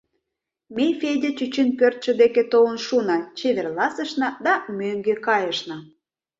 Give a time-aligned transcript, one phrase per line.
[0.75, 5.77] Ме Федя чӱчӱн пӧртшӧ деке толын шуна, чеверласышна да мӧҥгӧ кайышна.